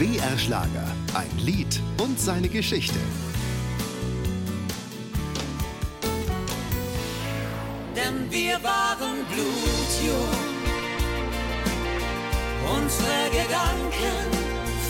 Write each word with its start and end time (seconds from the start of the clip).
BR 0.00 0.38
Schlager. 0.38 0.86
Ein 1.12 1.28
Lied 1.36 1.78
und 1.98 2.18
seine 2.18 2.48
Geschichte. 2.48 2.98
Denn 7.94 8.30
wir 8.30 8.54
waren 8.62 9.26
blutjung. 9.28 10.30
Unsere 12.74 13.28
Gedanken 13.30 14.30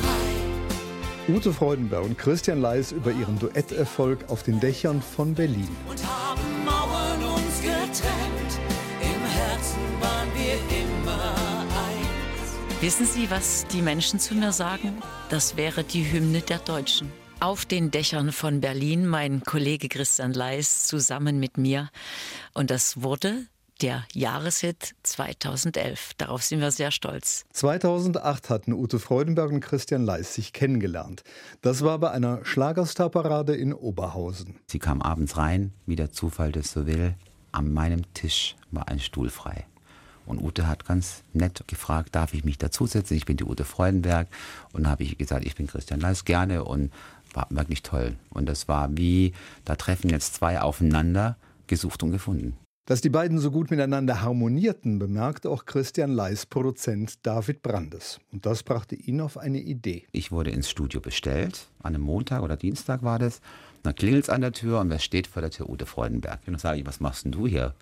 frei. 0.00 1.34
Ute 1.36 1.52
Freudenberg 1.52 2.04
und 2.04 2.16
Christian 2.16 2.62
Leis 2.62 2.90
über 2.90 3.12
ihren 3.12 3.38
Duetterfolg 3.38 4.30
auf 4.30 4.42
den 4.42 4.58
Dächern 4.58 5.02
von 5.02 5.34
Berlin. 5.34 5.68
und 5.86 6.02
haben 6.02 6.64
Mauern 6.64 7.22
uns 7.34 7.60
getrennt. 7.60 8.23
Wissen 12.84 13.06
Sie, 13.06 13.30
was 13.30 13.66
die 13.68 13.80
Menschen 13.80 14.20
zu 14.20 14.34
mir 14.34 14.52
sagen? 14.52 15.02
Das 15.30 15.56
wäre 15.56 15.84
die 15.84 16.04
Hymne 16.12 16.42
der 16.42 16.58
Deutschen. 16.58 17.10
Auf 17.40 17.64
den 17.64 17.90
Dächern 17.90 18.30
von 18.30 18.60
Berlin, 18.60 19.06
mein 19.06 19.42
Kollege 19.42 19.88
Christian 19.88 20.34
Leis 20.34 20.86
zusammen 20.86 21.40
mit 21.40 21.56
mir. 21.56 21.88
Und 22.52 22.70
das 22.70 23.00
wurde 23.00 23.46
der 23.80 24.04
Jahreshit 24.12 24.96
2011. 25.02 26.10
Darauf 26.18 26.42
sind 26.42 26.60
wir 26.60 26.70
sehr 26.72 26.90
stolz. 26.90 27.46
2008 27.54 28.50
hatten 28.50 28.74
Ute 28.74 28.98
Freudenberg 28.98 29.50
und 29.50 29.60
Christian 29.60 30.04
Leis 30.04 30.34
sich 30.34 30.52
kennengelernt. 30.52 31.24
Das 31.62 31.80
war 31.80 31.98
bei 31.98 32.10
einer 32.10 32.44
Schlagerstarparade 32.44 33.56
in 33.56 33.72
Oberhausen. 33.72 34.56
Sie 34.66 34.78
kam 34.78 35.00
abends 35.00 35.38
rein, 35.38 35.72
wie 35.86 35.96
der 35.96 36.10
Zufall 36.12 36.52
das 36.52 36.72
so 36.72 36.86
will. 36.86 37.14
An 37.50 37.72
meinem 37.72 38.12
Tisch 38.12 38.56
war 38.72 38.88
ein 38.88 39.00
Stuhl 39.00 39.30
frei. 39.30 39.64
Und 40.26 40.40
Ute 40.40 40.66
hat 40.66 40.84
ganz 40.84 41.22
nett 41.32 41.64
gefragt, 41.66 42.14
darf 42.14 42.34
ich 42.34 42.44
mich 42.44 42.58
dazusetzen? 42.58 43.16
Ich 43.16 43.26
bin 43.26 43.36
die 43.36 43.44
Ute 43.44 43.64
Freudenberg. 43.64 44.28
Und 44.72 44.88
habe 44.88 45.02
ich 45.02 45.18
gesagt, 45.18 45.44
ich 45.44 45.54
bin 45.54 45.66
Christian 45.66 46.00
Leis, 46.00 46.24
gerne. 46.24 46.64
Und 46.64 46.92
war 47.34 47.46
wirklich 47.50 47.82
toll. 47.82 48.16
Und 48.30 48.46
das 48.48 48.68
war 48.68 48.96
wie, 48.96 49.32
da 49.64 49.76
treffen 49.76 50.10
jetzt 50.10 50.34
zwei 50.34 50.60
aufeinander, 50.60 51.36
gesucht 51.66 52.02
und 52.02 52.12
gefunden. 52.12 52.56
Dass 52.86 53.00
die 53.00 53.08
beiden 53.08 53.38
so 53.38 53.50
gut 53.50 53.70
miteinander 53.70 54.20
harmonierten, 54.20 54.98
bemerkte 54.98 55.48
auch 55.48 55.64
Christian 55.64 56.12
Leis 56.12 56.44
Produzent 56.44 57.26
David 57.26 57.62
Brandes. 57.62 58.20
Und 58.30 58.44
das 58.44 58.62
brachte 58.62 58.94
ihn 58.94 59.22
auf 59.22 59.38
eine 59.38 59.58
Idee. 59.60 60.04
Ich 60.12 60.30
wurde 60.30 60.50
ins 60.50 60.68
Studio 60.68 61.00
bestellt, 61.00 61.68
an 61.82 61.94
einem 61.94 62.04
Montag 62.04 62.42
oder 62.42 62.58
Dienstag 62.58 63.02
war 63.02 63.18
das. 63.18 63.40
Dann 63.82 63.94
klingelt 63.94 64.24
es 64.24 64.30
an 64.30 64.42
der 64.42 64.52
Tür 64.52 64.80
und 64.80 64.90
wer 64.90 64.98
steht 64.98 65.26
vor 65.26 65.40
der 65.40 65.50
Tür? 65.50 65.70
Ute 65.70 65.86
Freudenberg. 65.86 66.40
Und 66.46 66.52
dann 66.52 66.60
sage 66.60 66.78
ich, 66.78 66.86
was 66.86 67.00
machst 67.00 67.24
denn 67.24 67.32
du 67.32 67.46
hier? 67.46 67.74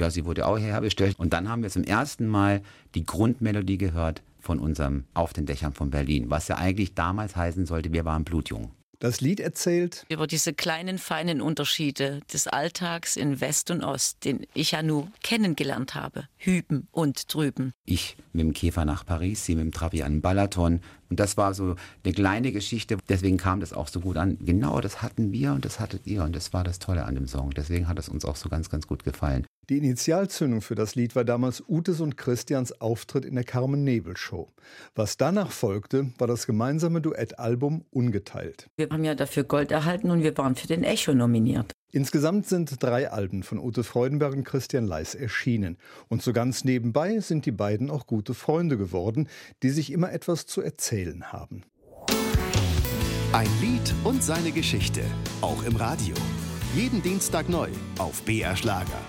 Ja, 0.00 0.10
sie 0.10 0.24
wurde 0.24 0.46
auch 0.46 0.58
hierher 0.58 0.80
bestellt. 0.80 1.18
Und 1.18 1.32
dann 1.32 1.48
haben 1.48 1.62
wir 1.62 1.70
zum 1.70 1.84
ersten 1.84 2.26
Mal 2.26 2.62
die 2.94 3.04
Grundmelodie 3.04 3.78
gehört 3.78 4.22
von 4.40 4.58
unserem 4.58 5.04
Auf 5.12 5.32
den 5.32 5.46
Dächern 5.46 5.74
von 5.74 5.90
Berlin, 5.90 6.30
was 6.30 6.48
ja 6.48 6.56
eigentlich 6.56 6.94
damals 6.94 7.36
heißen 7.36 7.66
sollte, 7.66 7.92
wir 7.92 8.04
waren 8.04 8.24
blutjung. 8.24 8.72
Das 9.00 9.22
Lied 9.22 9.40
erzählt, 9.40 10.04
Über 10.10 10.26
diese 10.26 10.52
kleinen, 10.52 10.98
feinen 10.98 11.40
Unterschiede 11.40 12.20
des 12.30 12.46
Alltags 12.46 13.16
in 13.16 13.40
West 13.40 13.70
und 13.70 13.82
Ost, 13.82 14.26
den 14.26 14.46
ich 14.52 14.72
ja 14.72 14.82
nur 14.82 15.08
kennengelernt 15.22 15.94
habe. 15.94 16.24
Hüben 16.36 16.86
und 16.90 17.32
drüben. 17.32 17.72
Ich 17.86 18.18
mit 18.34 18.44
dem 18.44 18.52
Käfer 18.52 18.84
nach 18.84 19.06
Paris, 19.06 19.46
sie 19.46 19.54
mit 19.54 19.64
dem 19.64 19.72
Trabi 19.72 20.02
an 20.02 20.16
den 20.16 20.20
Balaton. 20.20 20.80
Und 21.08 21.18
das 21.18 21.38
war 21.38 21.54
so 21.54 21.76
eine 22.04 22.12
kleine 22.12 22.52
Geschichte. 22.52 22.98
Deswegen 23.08 23.38
kam 23.38 23.60
das 23.60 23.72
auch 23.72 23.88
so 23.88 24.00
gut 24.00 24.18
an. 24.18 24.36
Genau, 24.44 24.78
das 24.82 25.00
hatten 25.00 25.32
wir 25.32 25.52
und 25.52 25.64
das 25.64 25.80
hattet 25.80 26.06
ihr. 26.06 26.22
Und 26.22 26.36
das 26.36 26.52
war 26.52 26.62
das 26.62 26.78
Tolle 26.78 27.06
an 27.06 27.14
dem 27.14 27.26
Song. 27.26 27.52
Deswegen 27.52 27.88
hat 27.88 27.98
es 27.98 28.10
uns 28.10 28.26
auch 28.26 28.36
so 28.36 28.50
ganz, 28.50 28.68
ganz 28.68 28.86
gut 28.86 29.02
gefallen. 29.02 29.46
Die 29.70 29.78
Initialzündung 29.78 30.62
für 30.62 30.74
das 30.74 30.96
Lied 30.96 31.14
war 31.14 31.24
damals 31.24 31.62
Utes 31.68 32.00
und 32.00 32.16
Christians 32.16 32.80
Auftritt 32.80 33.24
in 33.24 33.36
der 33.36 33.44
Carmen 33.44 33.84
Nebel 33.84 34.16
Show. 34.16 34.48
Was 34.96 35.16
danach 35.16 35.52
folgte, 35.52 36.10
war 36.18 36.26
das 36.26 36.46
gemeinsame 36.46 37.00
Duettalbum 37.00 37.84
Ungeteilt. 37.90 38.66
Wir 38.76 38.88
haben 38.90 39.04
ja 39.04 39.14
dafür 39.14 39.44
Gold 39.44 39.70
erhalten 39.70 40.10
und 40.10 40.24
wir 40.24 40.36
waren 40.36 40.56
für 40.56 40.66
den 40.66 40.82
Echo 40.82 41.14
nominiert. 41.14 41.72
Insgesamt 41.92 42.46
sind 42.46 42.82
drei 42.82 43.10
Alben 43.10 43.44
von 43.44 43.58
Ute 43.58 43.84
Freudenberg 43.84 44.34
und 44.34 44.44
Christian 44.44 44.86
Leis 44.86 45.14
erschienen. 45.14 45.76
Und 46.08 46.22
so 46.22 46.32
ganz 46.32 46.64
nebenbei 46.64 47.20
sind 47.20 47.46
die 47.46 47.52
beiden 47.52 47.90
auch 47.90 48.06
gute 48.06 48.34
Freunde 48.34 48.76
geworden, 48.76 49.28
die 49.62 49.70
sich 49.70 49.92
immer 49.92 50.12
etwas 50.12 50.46
zu 50.46 50.62
erzählen 50.62 51.32
haben. 51.32 51.62
Ein 53.32 53.48
Lied 53.60 53.94
und 54.02 54.24
seine 54.24 54.50
Geschichte. 54.50 55.02
Auch 55.40 55.62
im 55.62 55.76
Radio. 55.76 56.16
Jeden 56.74 57.02
Dienstag 57.02 57.48
neu 57.48 57.68
auf 57.98 58.22
BR 58.22 58.56
Schlager. 58.56 59.00